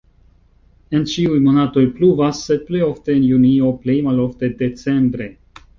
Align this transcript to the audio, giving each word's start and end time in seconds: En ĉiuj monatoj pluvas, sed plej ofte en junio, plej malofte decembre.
En 0.99 1.03
ĉiuj 1.11 1.37
monatoj 1.49 1.83
pluvas, 1.99 2.41
sed 2.49 2.67
plej 2.71 2.83
ofte 2.89 3.17
en 3.19 3.23
junio, 3.35 3.71
plej 3.87 4.01
malofte 4.11 4.55
decembre. 4.65 5.35